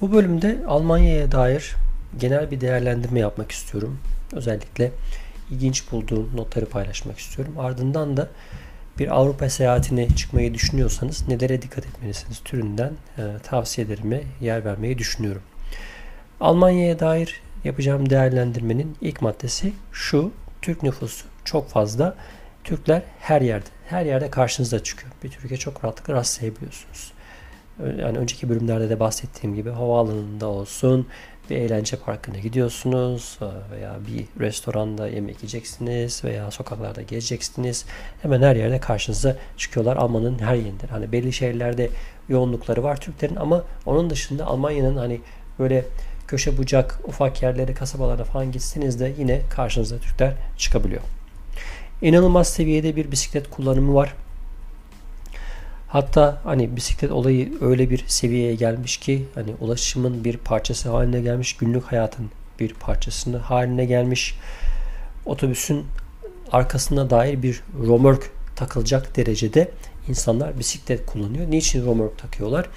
[0.00, 1.74] Bu bölümde Almanya'ya dair
[2.18, 3.98] genel bir değerlendirme yapmak istiyorum.
[4.32, 4.92] Özellikle
[5.50, 7.54] ilginç bulduğum notları paylaşmak istiyorum.
[7.58, 8.28] Ardından da
[8.98, 15.42] bir Avrupa seyahatine çıkmayı düşünüyorsanız nelere dikkat etmelisiniz türünden e, tavsiyelerime yer vermeyi düşünüyorum.
[16.40, 20.32] Almanya'ya dair yapacağım değerlendirmenin ilk maddesi şu.
[20.62, 22.14] Türk nüfusu çok fazla.
[22.64, 25.12] Türkler her yerde, her yerde karşınıza çıkıyor.
[25.24, 27.12] Bir Türkiye çok rahatlıkla rastlayabiliyorsunuz.
[27.80, 31.06] Yani önceki bölümlerde de bahsettiğim gibi havaalanında olsun,
[31.50, 37.84] bir eğlence parkına gidiyorsunuz e, veya bir restoranda yemek yiyeceksiniz veya sokaklarda gezeceksiniz.
[38.22, 39.96] Hemen her yerde karşınıza çıkıyorlar.
[39.96, 40.86] Almanın her yerinde.
[40.90, 41.90] Hani belli şehirlerde
[42.28, 45.20] yoğunlukları var Türklerin ama onun dışında Almanya'nın hani
[45.58, 45.84] böyle
[46.28, 51.02] köşe bucak ufak yerlere kasabalara falan gitseniz de yine karşınıza Türkler çıkabiliyor.
[52.02, 54.14] İnanılmaz seviyede bir bisiklet kullanımı var.
[55.88, 61.56] Hatta hani bisiklet olayı öyle bir seviyeye gelmiş ki hani ulaşımın bir parçası haline gelmiş,
[61.56, 62.30] günlük hayatın
[62.60, 64.38] bir parçasını haline gelmiş.
[65.26, 65.86] Otobüsün
[66.52, 69.70] arkasına dair bir romörk takılacak derecede
[70.08, 71.50] insanlar bisiklet kullanıyor.
[71.50, 72.68] Niçin romörk takıyorlar?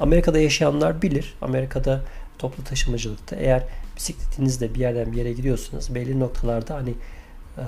[0.00, 1.34] Amerika'da yaşayanlar bilir.
[1.42, 2.00] Amerika'da
[2.38, 3.62] toplu taşımacılıkta eğer
[3.96, 6.94] bisikletinizle bir yerden bir yere gidiyorsanız belli noktalarda hani
[7.58, 7.64] e,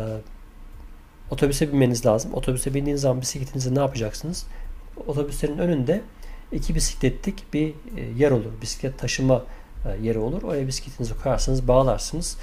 [1.30, 2.34] otobüse binmeniz lazım.
[2.34, 4.46] Otobüse bindiğiniz zaman bisikletinizi ne yapacaksınız?
[5.06, 6.02] Otobüslerin önünde
[6.52, 8.52] iki bisikletlik bir e, yer olur.
[8.62, 9.42] Bisiklet taşıma
[9.86, 10.42] e, yeri olur.
[10.42, 12.36] Oraya bisikletinizi koyarsınız, bağlarsınız.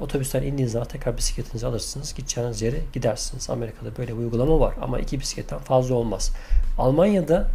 [0.00, 2.14] Otobüsten indiğiniz zaman tekrar bisikletinizi alırsınız.
[2.14, 3.50] Gideceğiniz yere gidersiniz.
[3.50, 6.32] Amerika'da böyle bir uygulama var ama iki bisikletten fazla olmaz.
[6.78, 7.50] Almanya'da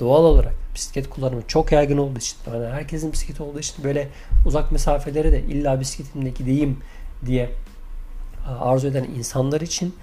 [0.00, 4.08] doğal olarak bisiklet kullanımı çok yaygın olduğu için yani herkesin bisikleti olduğu için böyle
[4.46, 6.78] uzak mesafelere de illa bisikletimle gideyim
[7.26, 7.50] diye
[8.46, 9.94] e, arzu eden insanlar için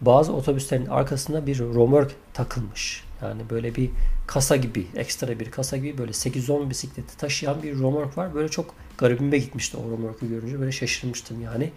[0.00, 3.04] bazı otobüslerin arkasına bir romörk takılmış.
[3.22, 3.90] Yani böyle bir
[4.26, 8.34] kasa gibi, ekstra bir kasa gibi böyle 8-10 bisikleti taşıyan bir romork var.
[8.34, 10.60] Böyle çok garibime gitmişti o romorku görünce.
[10.60, 11.70] Böyle şaşırmıştım yani.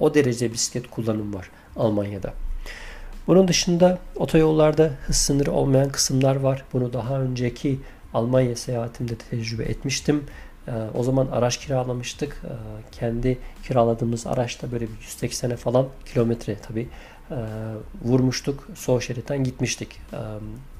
[0.00, 2.34] O derece bisiklet kullanım var Almanya'da.
[3.26, 6.64] Bunun dışında otoyollarda hız sınırı olmayan kısımlar var.
[6.72, 7.80] Bunu daha önceki
[8.14, 10.24] Almanya seyahatimde tecrübe etmiştim.
[10.94, 12.42] O zaman araç kiralamıştık.
[12.92, 16.88] Kendi kiraladığımız araçta böyle bir 180'e falan kilometre tabii
[17.32, 18.68] e, vurmuştuk.
[18.74, 20.00] Sol şeritten gitmiştik.
[20.12, 20.18] E,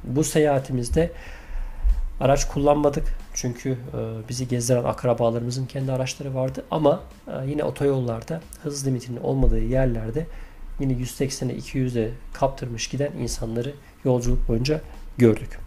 [0.05, 1.13] bu seyahatimizde
[2.21, 3.05] araç kullanmadık.
[3.35, 6.65] Çünkü e, bizi gezdiren akrabalarımızın kendi araçları vardı.
[6.71, 7.03] Ama
[7.47, 10.27] yine otoyollarda hız limitinin olmadığı yerlerde
[10.81, 13.75] yine 180'e 200'e kaptırmış giden insanları
[14.05, 14.81] yolculuk boyunca
[15.19, 15.59] gördük.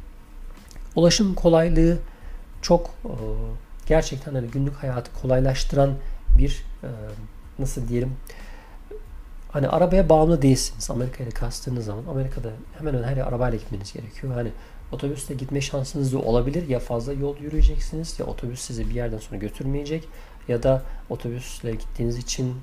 [0.95, 1.97] Ulaşım kolaylığı
[2.61, 2.95] çok
[3.87, 5.93] gerçekten hani günlük hayatı kolaylaştıran
[6.37, 6.65] bir
[7.59, 8.11] nasıl diyelim
[9.55, 10.89] Hani arabaya bağımlı değilsiniz.
[10.89, 14.33] Amerika'ya kastığınız zaman Amerika'da hemen hemen her yer arabayla gitmeniz gerekiyor.
[14.33, 14.49] Hani
[14.91, 16.67] otobüste gitme şansınız da olabilir.
[16.69, 20.07] Ya fazla yol yürüyeceksiniz ya otobüs sizi bir yerden sonra götürmeyecek
[20.47, 22.55] ya da otobüsle gittiğiniz için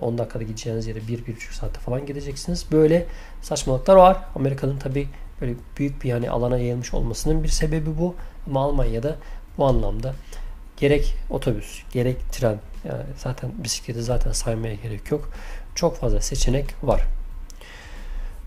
[0.00, 2.66] 10 e, dakikada gideceğiniz yere 1-1,5 saatte falan gideceksiniz.
[2.72, 3.06] Böyle
[3.42, 4.16] saçmalıklar var.
[4.34, 5.08] Amerika'nın tabi
[5.40, 8.14] böyle büyük bir yani alana yayılmış olmasının bir sebebi bu.
[8.46, 9.16] Ama Almanya'da
[9.58, 10.14] bu anlamda
[10.76, 15.30] gerek otobüs gerek tren yani zaten bisikleti zaten saymaya gerek yok
[15.74, 17.02] çok fazla seçenek var.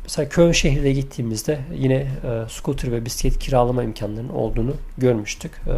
[0.04, 5.52] Mesela Köln şehrine gittiğimizde yine e, scooter ve bisiklet kiralama imkanlarının olduğunu görmüştük.
[5.68, 5.74] E,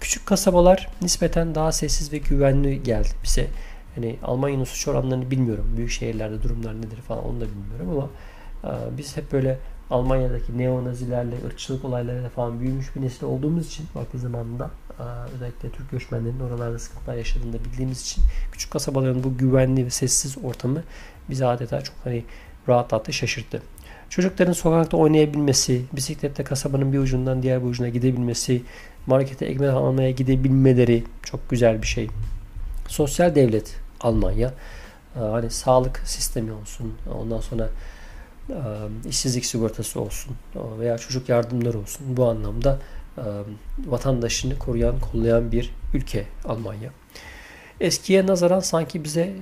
[0.00, 3.46] küçük kasabalar nispeten daha sessiz ve güvenli geldi bize.
[3.94, 5.66] Hani Almanya'nın suç oranlarını bilmiyorum.
[5.76, 8.08] Büyük şehirlerde durumlar nedir falan onu da bilmiyorum ama
[8.74, 9.58] e, biz hep böyle
[9.90, 14.70] Almanya'daki neonazilerle, ırkçılık olaylarıyla falan büyümüş bir nesil olduğumuz için vakti zamanında
[15.34, 20.36] özellikle Türk göçmenlerinin oralarda sıkıntılar yaşadığını da bildiğimiz için küçük kasabaların bu güvenli ve sessiz
[20.44, 20.82] ortamı
[21.30, 22.24] bizi adeta çok hani
[22.68, 23.62] rahatlattı, şaşırttı.
[24.10, 28.62] Çocukların sokakta oynayabilmesi, bisiklette kasabanın bir ucundan diğer bir ucuna gidebilmesi,
[29.06, 32.08] markete ekmek almaya gidebilmeleri çok güzel bir şey.
[32.88, 34.54] Sosyal devlet Almanya.
[35.14, 37.68] Hani sağlık sistemi olsun, ondan sonra
[39.08, 40.36] işsizlik sigortası olsun
[40.78, 42.16] veya çocuk yardımları olsun.
[42.16, 42.78] Bu anlamda
[43.86, 46.90] vatandaşını koruyan, kollayan bir ülke Almanya.
[47.80, 49.32] Eskiye nazaran sanki bize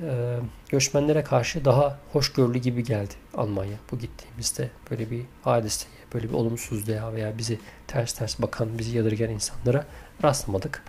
[0.68, 4.70] göçmenlere karşı daha hoşgörülü gibi geldi Almanya bu gittiğimizde.
[4.90, 9.86] Böyle bir hadiseye, böyle bir olumsuzluğa veya bizi ters ters bakan, bizi yadırgayan insanlara
[10.22, 10.82] rastlamadık.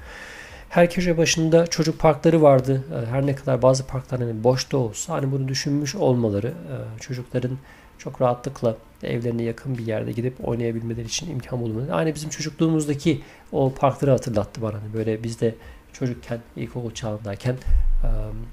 [0.69, 2.83] Her köşe başında çocuk parkları vardı.
[3.09, 6.53] Her ne kadar bazı parklar hani boşta olsa hani bunu düşünmüş olmaları
[6.99, 7.57] çocukların
[7.97, 11.93] çok rahatlıkla evlerine yakın bir yerde gidip oynayabilmeleri için imkan bulunmadı.
[11.93, 14.73] Aynı bizim çocukluğumuzdaki o parkları hatırlattı bana.
[14.73, 15.55] Hani böyle biz de
[15.93, 17.55] çocukken, ilkokul çağındayken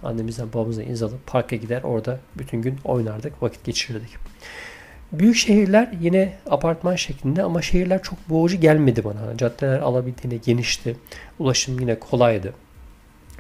[0.02, 4.10] annemizden babamızdan izin alıp parka gider orada bütün gün oynardık, vakit geçirirdik.
[5.12, 9.37] Büyük şehirler yine apartman şeklinde ama şehirler çok boğucu gelmedi bana.
[9.37, 10.96] Caddeler alabildiğine genişti.
[11.38, 12.54] Ulaşım yine kolaydı.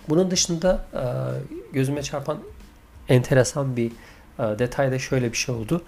[0.08, 0.86] Bunun dışında
[1.72, 2.38] gözüme çarpan
[3.08, 3.92] enteresan bir
[4.40, 5.82] e, detay da şöyle bir şey oldu.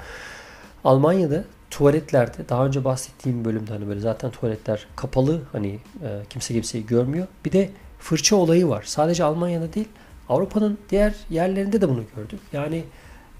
[0.84, 6.86] Almanya'da tuvaletlerde daha önce bahsettiğim bölümde hani böyle zaten tuvaletler kapalı hani e, kimse kimseyi
[6.86, 7.26] görmüyor.
[7.44, 8.82] Bir de fırça olayı var.
[8.86, 9.88] Sadece Almanya'da değil
[10.28, 12.40] Avrupa'nın diğer yerlerinde de bunu gördük.
[12.52, 12.84] Yani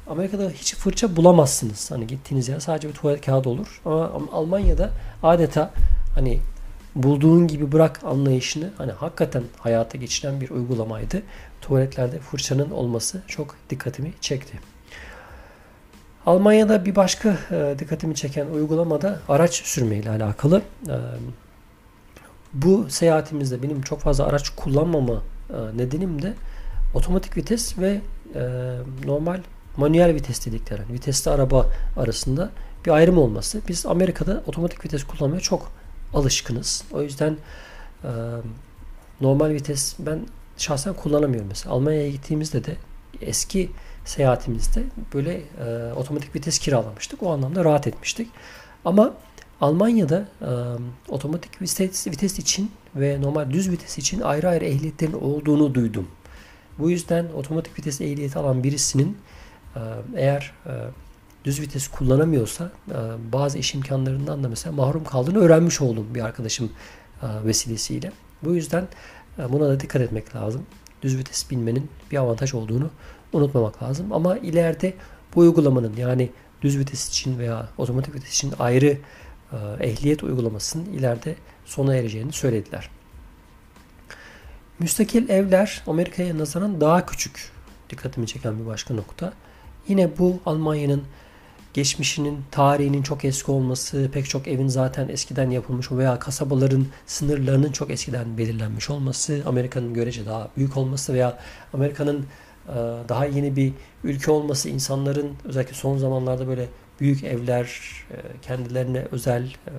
[0.07, 1.91] Amerika'da hiç fırça bulamazsınız.
[1.91, 3.81] Hani gittiğiniz yer sadece bir tuvalet kağıdı olur.
[3.85, 4.91] Ama Almanya'da
[5.23, 5.71] adeta
[6.15, 6.41] hani
[6.95, 11.23] bulduğun gibi bırak anlayışını hani hakikaten hayata geçiren bir uygulamaydı.
[11.61, 14.61] Tuvaletlerde fırçanın olması çok dikkatimi çekti.
[16.27, 20.63] Almanya'da bir başka e, dikkatimi çeken uygulamada araç sürmeyle alakalı.
[20.89, 20.97] E,
[22.53, 26.35] bu seyahatimizde benim çok fazla araç kullanmama e, nedenim de
[26.95, 28.01] otomatik vites ve
[29.05, 29.41] normal
[29.77, 31.67] manuel vites dedikleri yani vitesli araba
[31.97, 32.51] arasında
[32.87, 33.61] bir ayrım olması.
[33.69, 35.73] Biz Amerika'da otomatik vites kullanmaya çok
[36.15, 36.85] alışkınız.
[36.93, 37.37] O yüzden
[39.21, 40.21] normal vites ben
[40.57, 41.75] şahsen kullanamıyorum mesela.
[41.75, 42.77] Almanya'ya gittiğimizde de
[43.21, 43.71] eski
[44.05, 44.83] seyahatimizde
[45.15, 47.23] böyle e, otomatik vites kiralamıştık.
[47.23, 48.29] O anlamda rahat etmiştik.
[48.85, 49.15] Ama
[49.61, 50.51] Almanya'da e,
[51.09, 56.09] otomatik vites, vites için ve normal düz vites için ayrı ayrı ehliyetlerin olduğunu duydum.
[56.79, 59.17] Bu yüzden otomatik vites ehliyeti alan birisinin
[59.77, 59.81] e,
[60.17, 60.73] eğer e,
[61.45, 62.97] düz vites kullanamıyorsa e,
[63.33, 66.73] bazı iş imkanlarından da mesela mahrum kaldığını öğrenmiş oldum bir arkadaşım
[67.23, 68.13] e, vesilesiyle.
[68.43, 68.89] Bu yüzden
[69.39, 70.63] e, buna da dikkat etmek lazım.
[71.03, 72.91] Düz vites bilmenin bir avantaj olduğunu
[73.33, 74.13] unutmamak lazım.
[74.13, 74.95] Ama ileride
[75.35, 76.31] bu uygulamanın yani
[76.63, 78.99] düz vites için veya otomatik vites için ayrı
[79.81, 81.35] ehliyet uygulamasının ileride
[81.65, 82.91] sona ereceğini söylediler.
[84.79, 87.51] Müstakil evler Amerika'ya nazaran daha küçük.
[87.91, 89.33] Dikkatimi çeken bir başka nokta.
[89.89, 91.03] Yine bu Almanya'nın
[91.75, 97.91] geçmişinin, tarihinin çok eski olması, pek çok evin zaten eskiden yapılmış veya kasabaların sınırlarının çok
[97.91, 101.39] eskiden belirlenmiş olması, Amerika'nın görece daha büyük olması veya
[101.73, 102.27] Amerika'nın e,
[103.09, 103.73] daha yeni bir
[104.05, 106.69] ülke olması, insanların özellikle son zamanlarda böyle
[107.01, 107.81] büyük evler,
[108.11, 109.73] e, kendilerine özel, e,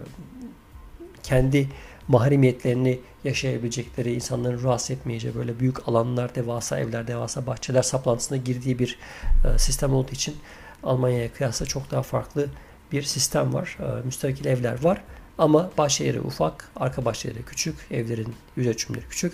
[1.24, 1.70] kendi
[2.08, 9.00] mahremiyetlerini yaşayabilecekleri, insanların rahatsız etmeyeceği böyle büyük alanlar, devasa evler, devasa bahçeler saplantısına girdiği bir
[9.58, 10.36] sistem olduğu için
[10.84, 12.48] Almanya'ya kıyasla çok daha farklı
[12.92, 13.78] bir sistem var.
[13.80, 15.02] E, müstakil evler var.
[15.38, 19.34] Ama bahçeleri ufak, arka bahçeleri küçük, evlerin yüz ölçümleri küçük.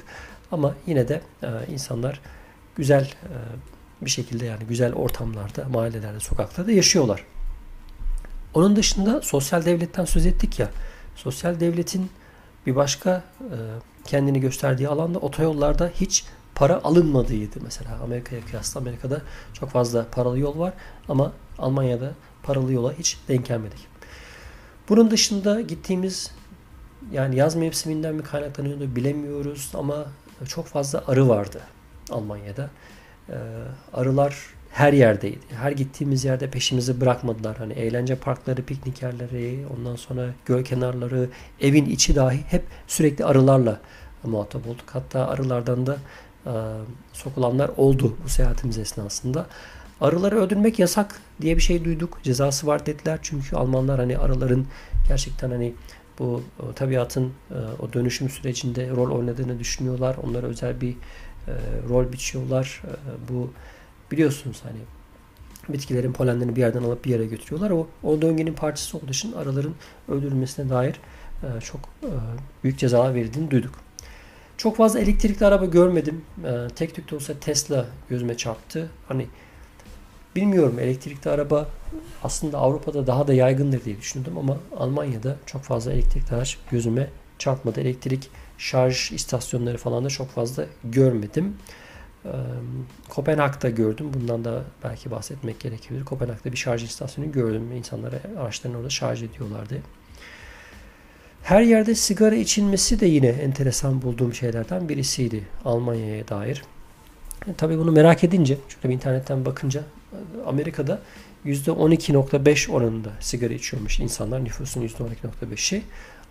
[0.51, 2.21] Ama yine de e, insanlar
[2.75, 3.35] güzel e,
[4.05, 7.25] bir şekilde yani güzel ortamlarda, mahallelerde, sokaklarda yaşıyorlar.
[8.53, 10.69] Onun dışında sosyal devletten söz ettik ya.
[11.15, 12.09] Sosyal devletin
[12.65, 13.23] bir başka
[14.05, 16.25] kendini gösterdiği alanda otoyollarda hiç
[16.55, 17.99] para alınmadığıydı mesela.
[18.03, 19.21] Amerika'ya kıyasla Amerika'da
[19.53, 20.73] çok fazla paralı yol var
[21.09, 22.11] ama Almanya'da
[22.43, 23.87] paralı yola hiç denk gelmedik.
[24.89, 26.31] Bunun dışında gittiğimiz
[27.11, 30.05] yani yaz mevsiminden mi kaynaklanıyordu bilemiyoruz ama
[30.47, 31.61] çok fazla arı vardı
[32.11, 32.69] Almanya'da.
[33.29, 33.33] Ee,
[33.93, 34.35] arılar
[34.71, 35.39] her yerdeydi.
[35.61, 37.57] Her gittiğimiz yerde peşimizi bırakmadılar.
[37.57, 41.29] Hani eğlence parkları, piknik yerleri, ondan sonra göl kenarları,
[41.61, 43.79] evin içi dahi hep sürekli arılarla
[44.23, 44.85] muhatap olduk.
[44.93, 45.97] Hatta arılardan da
[46.45, 46.53] e,
[47.13, 49.45] sokulanlar oldu bu seyahatimiz esnasında.
[50.01, 52.19] Arıları öldürmek yasak diye bir şey duyduk.
[52.23, 53.19] Cezası var dediler.
[53.21, 54.67] Çünkü Almanlar hani arıların
[55.07, 55.73] gerçekten hani
[56.19, 60.15] bu e, tabiatın e, o dönüşüm sürecinde rol oynadığını düşünüyorlar.
[60.23, 60.95] Onlara özel bir
[61.47, 61.51] e,
[61.89, 62.81] rol biçiyorlar.
[63.29, 63.51] Bu
[64.11, 64.79] biliyorsunuz hani
[65.69, 67.71] bitkilerin polenlerini bir yerden alıp bir yere götürüyorlar.
[67.71, 69.75] O, o döngünün parçası olduğu için arıların
[70.07, 70.95] öldürülmesine dair
[71.63, 71.79] çok
[72.63, 73.73] büyük cezalar verildiğini duyduk.
[74.57, 76.21] Çok fazla elektrikli araba görmedim.
[76.75, 78.89] Tek tük de olsa Tesla gözüme çarptı.
[79.07, 79.27] Hani
[80.35, 81.67] Bilmiyorum elektrikli araba
[82.23, 87.81] aslında Avrupa'da daha da yaygındır diye düşündüm ama Almanya'da çok fazla elektrikli araç gözüme çarpmadı.
[87.81, 88.29] Elektrik
[88.59, 91.57] şarj istasyonları falan da çok fazla görmedim.
[92.25, 92.29] Ee,
[93.09, 94.11] Kopenhag'da gördüm.
[94.13, 96.05] Bundan da belki bahsetmek gerekebilir.
[96.05, 97.71] Kopenhag'da bir şarj istasyonu gördüm.
[97.71, 99.75] İnsanlara araçlarını orada şarj ediyorlardı.
[101.43, 106.63] Her yerde sigara içilmesi de yine enteresan bulduğum şeylerden birisiydi Almanya'ya dair.
[107.47, 109.83] E, tabii bunu merak edince, şöyle bir internetten bakınca
[110.45, 110.99] Amerika'da
[111.45, 114.43] %12.5 oranında sigara içiyormuş insanlar.
[114.43, 115.83] Nüfusun %12.5'i.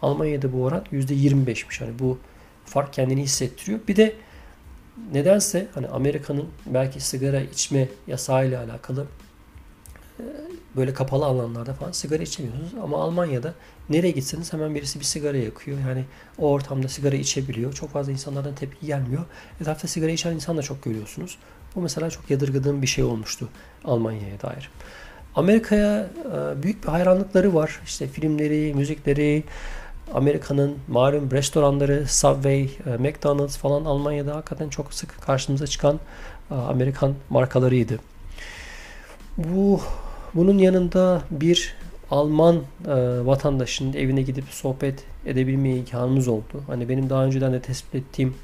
[0.03, 1.81] Almanya'da bu oran %25'miş.
[1.81, 2.19] Hani bu
[2.65, 3.81] fark kendini hissettiriyor.
[3.89, 4.15] Bir de
[5.13, 9.07] nedense hani Amerika'nın belki sigara içme yasağıyla alakalı
[10.21, 10.25] e,
[10.77, 12.75] böyle kapalı alanlarda falan sigara içemiyorsunuz.
[12.83, 13.55] Ama Almanya'da
[13.89, 15.79] nereye gitseniz hemen birisi bir sigara yakıyor.
[15.89, 16.05] Yani
[16.39, 17.73] o ortamda sigara içebiliyor.
[17.73, 19.25] Çok fazla insanlardan tepki gelmiyor.
[19.61, 21.39] Etrafta sigara içen insan da çok görüyorsunuz.
[21.75, 23.49] Bu mesela çok yadırgadığım bir şey olmuştu
[23.85, 24.71] Almanya'ya dair.
[25.35, 27.81] Amerika'ya e, büyük bir hayranlıkları var.
[27.85, 29.45] İşte filmleri, müzikleri,
[30.15, 36.01] Amerika'nın malum restoranları, Subway, e, McDonald's falan Almanya'da hakikaten çok sık karşımıza çıkan
[36.51, 37.99] e, Amerikan markalarıydı.
[39.37, 39.81] Bu
[40.35, 41.75] bunun yanında bir
[42.11, 42.91] Alman e,
[43.27, 46.63] vatandaşının evine gidip sohbet edebilme imkanımız oldu.
[46.67, 48.35] Hani benim daha önceden de tespit ettiğim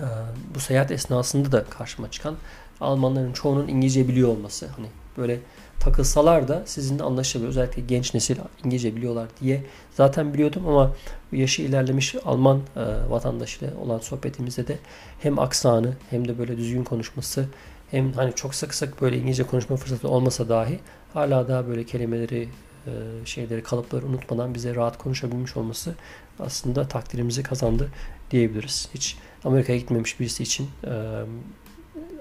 [0.00, 0.06] e,
[0.54, 2.36] bu seyahat esnasında da karşıma çıkan
[2.80, 4.66] Almanların çoğunun İngilizce biliyor olması.
[4.76, 4.86] Hani
[5.18, 5.40] böyle
[5.80, 7.50] takılsalar da sizinle anlaşabiliyor.
[7.50, 9.64] Özellikle genç nesil İngilizce biliyorlar diye
[9.94, 10.92] zaten biliyordum ama
[11.32, 14.78] yaşı ilerlemiş Alman e, vatandaşıyla olan sohbetimizde de
[15.20, 17.46] hem aksanı hem de böyle düzgün konuşması
[17.90, 20.78] hem hani çok sık sık böyle İngilizce konuşma fırsatı olmasa dahi
[21.14, 22.48] hala daha böyle kelimeleri
[22.86, 22.90] e,
[23.24, 25.94] şeyleri kalıpları unutmadan bize rahat konuşabilmiş olması
[26.38, 27.88] aslında takdirimizi kazandı
[28.30, 28.88] diyebiliriz.
[28.94, 31.22] Hiç Amerika'ya gitmemiş birisi için e,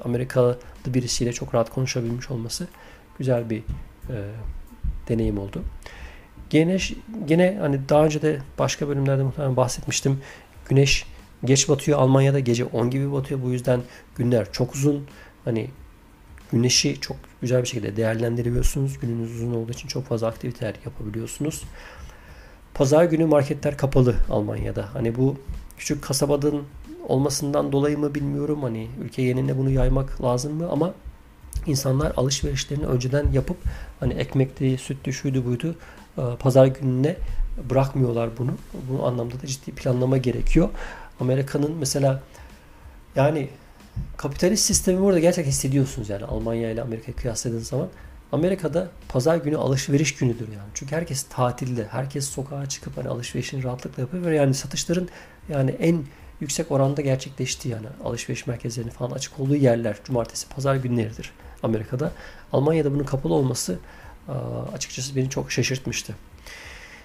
[0.03, 2.68] Amerikalı birisiyle çok rahat konuşabilmiş olması
[3.18, 3.60] güzel bir
[4.10, 4.15] e,
[5.10, 5.63] deneyim oldu.
[6.50, 6.77] Gene,
[7.25, 10.22] gene hani daha önce de başka bölümlerde muhtemelen bahsetmiştim.
[10.70, 11.06] Güneş
[11.46, 12.00] geç batıyor.
[12.00, 13.41] Almanya'da gece 10 gibi batıyor.
[13.44, 13.82] Bu yüzden
[14.15, 15.08] günler çok uzun.
[15.46, 15.70] Hani
[16.51, 19.00] güneşi çok güzel bir şekilde değerlendirebiliyorsunuz.
[19.00, 21.63] Gününüz uzun olduğu için çok fazla aktiviteler yapabiliyorsunuz.
[22.74, 24.89] Pazar günü marketler kapalı Almanya'da.
[24.94, 25.38] Hani bu
[25.77, 26.62] küçük kasabadan
[27.08, 28.63] olmasından dolayı mı bilmiyorum.
[28.63, 30.94] Hani ülke yenine bunu yaymak lazım mı ama
[31.65, 33.58] insanlar alışverişlerini önceden yapıp
[34.00, 35.75] hani ekmekti, süttü, şuydu buydu
[36.18, 37.15] e, pazar gününe
[37.70, 38.51] bırakmıyorlar bunu.
[38.89, 40.70] Bu anlamda da ciddi planlama gerekiyor.
[41.20, 42.22] Amerika'nın mesela
[43.15, 43.50] yani
[44.18, 47.88] kapitalist sistemi burada gerçekten hissediyorsunuz yani Almanya ile Amerika'yı kıyasladığınız zaman.
[48.32, 50.70] Amerika'da pazar günü alışveriş günüdür yani.
[50.74, 51.88] Çünkü herkes tatilde.
[51.91, 55.10] Herkes sokağa çıkıp hani alışverişini rahatlıkla yapıyor yani satışların
[55.50, 56.03] yani en
[56.41, 57.88] yüksek oranda gerçekleşti yani.
[58.03, 61.31] Alışveriş merkezlerinin falan açık olduğu yerler cumartesi, pazar günleridir
[61.63, 62.12] Amerika'da.
[62.53, 63.79] Almanya'da bunun kapalı olması
[64.74, 66.15] açıkçası beni çok şaşırtmıştı.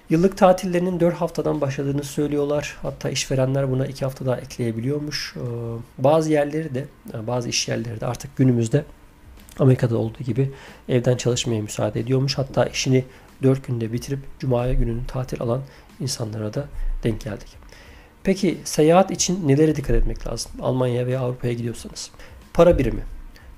[0.09, 2.77] Yıllık tatillerinin 4 haftadan başladığını söylüyorlar.
[2.81, 5.35] Hatta işverenler buna 2 hafta daha ekleyebiliyormuş.
[5.97, 6.85] Bazı yerleri de,
[7.27, 8.85] bazı iş yerleri de artık günümüzde
[9.59, 10.51] Amerika'da olduğu gibi
[10.89, 12.37] evden çalışmaya müsaade ediyormuş.
[12.37, 13.05] Hatta işini
[13.43, 15.61] 4 günde bitirip Cuma gününü tatil alan
[15.99, 16.67] insanlara da
[17.03, 17.47] denk geldik.
[18.25, 20.51] Peki seyahat için nelere dikkat etmek lazım?
[20.61, 22.11] Almanya veya Avrupa'ya gidiyorsanız.
[22.53, 23.03] Para birimi.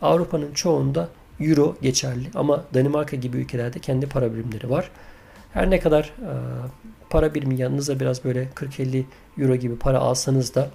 [0.02, 1.10] Avrupa'nın çoğunda
[1.40, 4.92] Euro geçerli ama Danimarka gibi ülkelerde kendi para birimleri var.
[5.54, 6.32] Her ne kadar e,
[7.10, 9.04] para birimi yanınıza biraz böyle 40-50
[9.38, 10.70] Euro gibi para alsanız da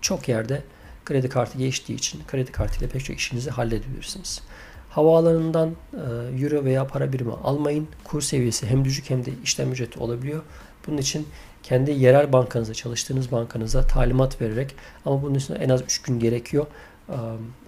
[0.00, 0.62] çok yerde
[1.04, 4.42] kredi kartı geçtiği için kredi kartıyla pek çok işinizi halledebilirsiniz.
[4.90, 7.88] Havaalanından e, euro veya para birimi almayın.
[8.04, 10.42] Kur seviyesi hem düşük hem de işlem ücreti olabiliyor.
[10.86, 11.26] Bunun için
[11.66, 16.66] kendi yerel bankanıza, çalıştığınız bankanıza talimat vererek ama bunun için en az 3 gün gerekiyor.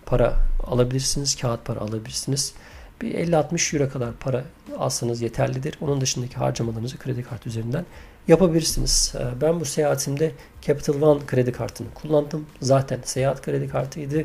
[0.06, 0.36] Para
[0.66, 2.54] alabilirsiniz, kağıt para alabilirsiniz.
[3.02, 4.44] Bir 50-60 euro kadar para
[4.78, 5.78] alsanız yeterlidir.
[5.80, 7.86] Onun dışındaki harcamalarınızı kredi kartı üzerinden
[8.28, 9.14] yapabilirsiniz.
[9.40, 12.46] Ben bu seyahatimde Capital One kredi kartını kullandım.
[12.60, 14.24] Zaten seyahat kredi kartıydı.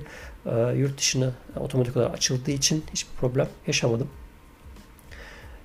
[0.75, 4.07] Yurt dışına otomatik olarak açıldığı için hiçbir problem yaşamadım.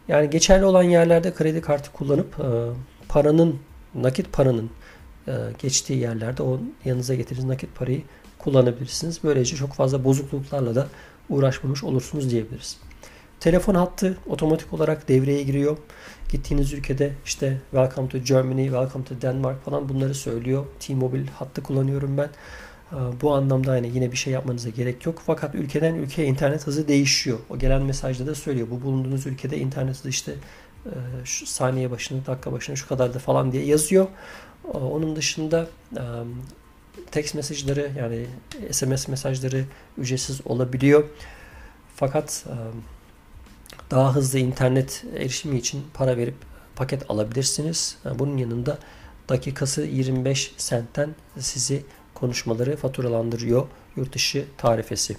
[0.09, 2.37] Yani geçerli olan yerlerde kredi kartı kullanıp
[3.09, 3.59] paranın,
[3.95, 4.71] nakit paranın
[5.29, 8.03] e, geçtiği yerlerde o yanınıza getirdiğiniz nakit parayı
[8.39, 9.21] kullanabilirsiniz.
[9.25, 10.89] Böylece çok fazla bozukluklarla da
[11.29, 12.77] uğraşmamış olursunuz diyebiliriz.
[13.41, 15.77] Telefon hattı otomatik olarak devreye giriyor.
[16.33, 20.67] Gittiğiniz ülkede işte Welcome to Germany, Welcome to Denmark falan bunları söylüyor.
[20.81, 22.31] T-Mobile hattı kullanıyorum ben.
[22.93, 25.23] Ee, bu anlamda yani yine bir şey yapmanıza gerek yok.
[25.27, 27.39] Fakat ülkeden ülkeye internet hızı değişiyor.
[27.51, 28.69] O gelen mesajda da söylüyor.
[28.71, 30.37] Bu bulunduğunuz ülkede internet hızı işte e,
[31.25, 34.07] şu saniye başına, dakika başına şu kadar da falan diye yazıyor.
[34.65, 35.69] Ee, onun dışında
[37.11, 38.27] text mesajları yani
[38.71, 39.65] SMS mesajları
[39.99, 41.05] ücretsiz olabiliyor.
[41.97, 42.47] Fakat
[43.91, 46.35] daha hızlı internet erişimi için para verip
[46.77, 47.97] paket alabilirsiniz.
[48.19, 48.79] Bunun yanında
[49.29, 53.67] dakikası 25 sentten sizi konuşmaları faturalandırıyor
[53.97, 55.17] yurt dışı tarifesi.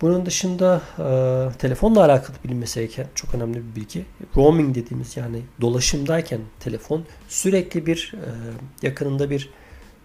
[0.00, 4.04] Bunun dışında e, telefonla alakalı bilinmesi gereken çok önemli bir bilgi.
[4.36, 8.30] Roaming dediğimiz yani dolaşımdayken telefon sürekli bir e,
[8.86, 9.50] yakınında bir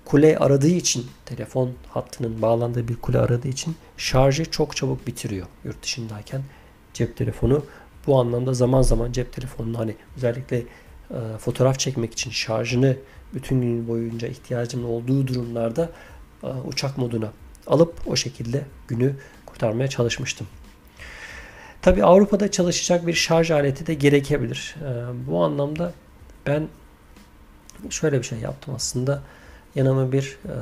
[0.06, 5.84] kule aradığı için telefon hattının bağlandığı bir kule aradığı için şarjı çok çabuk bitiriyor yurt
[5.84, 6.42] dışındayken
[6.94, 7.66] cep telefonu.
[8.08, 12.98] Bu anlamda zaman zaman cep telefonunu hani özellikle e, fotoğraf çekmek için şarjını
[13.34, 15.90] bütün gün boyunca ihtiyacım olduğu durumlarda
[16.44, 17.32] e, uçak moduna
[17.68, 19.16] alıp o şekilde günü
[19.62, 20.48] kurtarmaya çalışmıştım.
[21.82, 24.76] Tabi Avrupa'da çalışacak bir şarj aleti de gerekebilir.
[24.82, 25.94] E, bu anlamda
[26.46, 26.68] ben
[27.90, 29.22] şöyle bir şey yaptım aslında.
[29.76, 30.56] Yanıma bir e,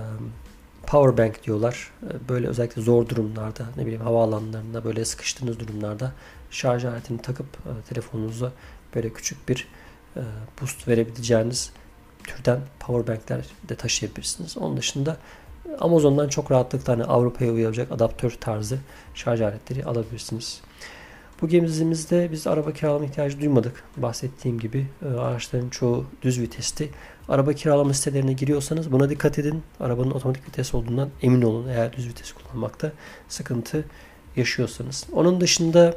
[0.88, 1.92] power bank diyorlar.
[2.04, 6.12] E, böyle özellikle zor durumlarda ne bileyim havaalanlarında böyle sıkıştığınız durumlarda
[6.52, 8.52] şarj aletini takıp e, telefonunuza
[8.96, 9.68] böyle küçük bir
[10.16, 10.22] e,
[10.62, 11.72] boost verebileceğiniz
[12.24, 14.58] türden power bankler de taşıyabilirsiniz.
[14.58, 15.18] Onun dışında
[15.80, 18.78] Amazon'dan çok rahatlıkla hani Avrupa'ya uyacak adaptör tarzı
[19.14, 20.62] şarj aletleri alabilirsiniz.
[21.42, 23.84] Bu gemimizde biz araba kiralama ihtiyacı duymadık.
[23.98, 24.88] Bahsettiğim gibi
[25.20, 26.90] araçların çoğu düz vitesti.
[27.30, 29.64] Araba kiralama sitelerine giriyorsanız buna dikkat edin.
[29.80, 32.92] Arabanın otomatik vites olduğundan emin olun eğer düz vites kullanmakta
[33.28, 33.86] sıkıntı
[34.36, 35.08] yaşıyorsanız.
[35.14, 35.96] Onun dışında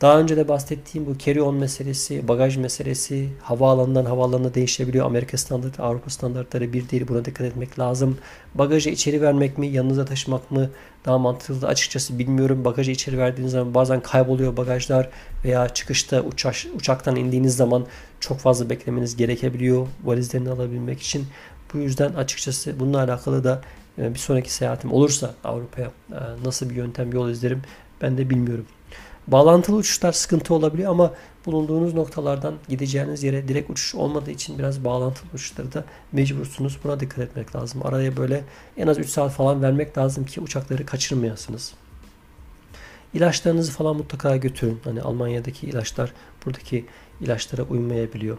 [0.00, 5.06] daha önce de bahsettiğim bu carry-on meselesi, bagaj meselesi havaalanından havaalanına değişebiliyor.
[5.06, 7.08] Amerika standartı, Avrupa standartları bir değil.
[7.08, 8.18] Buna dikkat etmek lazım.
[8.54, 10.70] Bagajı içeri vermek mi, yanınıza taşımak mı
[11.04, 12.64] daha mantıklı açıkçası bilmiyorum.
[12.64, 15.08] Bagajı içeri verdiğiniz zaman bazen kayboluyor bagajlar
[15.44, 17.86] veya çıkışta uçak, uçaktan indiğiniz zaman
[18.20, 21.26] çok fazla beklemeniz gerekebiliyor valizlerini alabilmek için.
[21.74, 23.62] Bu yüzden açıkçası bununla alakalı da
[23.98, 27.62] e, bir sonraki seyahatim olursa Avrupa'ya e, nasıl bir yöntem yol izlerim
[28.02, 28.66] ben de bilmiyorum.
[29.26, 31.14] Bağlantılı uçuşlar sıkıntı olabiliyor ama
[31.46, 36.78] bulunduğunuz noktalardan gideceğiniz yere direkt uçuş olmadığı için biraz bağlantılı uçuşları da mecbursunuz.
[36.84, 37.86] Buna dikkat etmek lazım.
[37.86, 38.44] Araya böyle
[38.76, 41.72] en az 3 saat falan vermek lazım ki uçakları kaçırmayasınız.
[43.14, 44.80] İlaçlarınızı falan mutlaka götürün.
[44.84, 46.12] Hani Almanya'daki ilaçlar
[46.46, 46.86] buradaki
[47.20, 48.38] ilaçlara uymayabiliyor.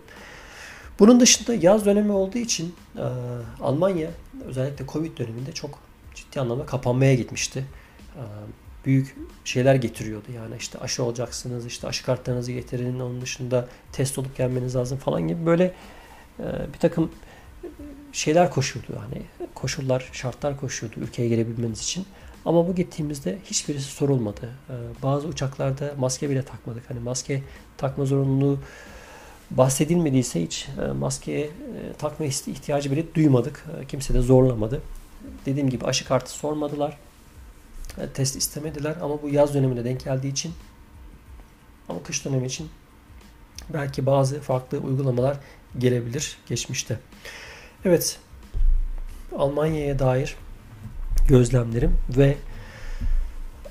[1.00, 3.04] Bunun dışında yaz dönemi olduğu için e,
[3.62, 4.10] Almanya
[4.46, 5.80] özellikle Covid döneminde çok
[6.16, 7.66] ciddi anlamda kapanmaya gitmişti.
[8.16, 8.24] E,
[8.86, 10.32] büyük şeyler getiriyordu.
[10.36, 15.28] Yani işte aşı olacaksınız, işte aşı kartlarınızı getirin, onun dışında test olup gelmeniz lazım falan
[15.28, 15.74] gibi böyle
[16.40, 17.12] e, bir takım
[18.12, 18.94] şeyler koşuyordu.
[19.00, 19.22] Hani
[19.56, 22.06] koşullar, şartlar koşuyordu ülkeye gelebilmeniz için.
[22.46, 24.50] Ama bu gittiğimizde hiçbirisi sorulmadı.
[24.70, 24.74] E,
[25.04, 26.90] bazı uçaklarda maske bile takmadık.
[26.90, 27.44] Hani maske
[27.78, 28.60] takma zorunluluğu
[29.52, 31.50] bahsedilmediyse hiç e, maskeye
[31.98, 33.66] takma ihtiyacı bile duymadık.
[33.88, 34.82] Kimse de zorlamadı.
[35.46, 36.98] Dediğim gibi aşı kartı sormadılar
[38.14, 40.54] test istemediler ama bu yaz dönemine denk geldiği için
[41.90, 42.70] ama kış dönemi için
[43.70, 45.38] belki bazı farklı uygulamalar
[45.78, 47.00] gelebilir geçmişte.
[47.86, 48.20] Evet
[49.38, 50.36] Almanya'ya dair
[51.28, 52.38] gözlemlerim ve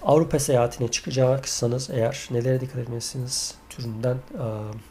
[0.03, 4.17] Avrupa seyahatine çıkacaksanız eğer nelere dikkat etmelisiniz türünden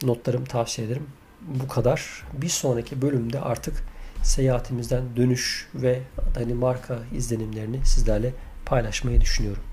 [0.04, 1.08] notlarım tavsiye ederim.
[1.42, 2.26] Bu kadar.
[2.34, 3.84] Bir sonraki bölümde artık
[4.24, 6.02] seyahatimizden dönüş ve
[6.36, 8.34] Danimarka izlenimlerini sizlerle
[8.70, 9.64] paylaşmayı düşünüyorum.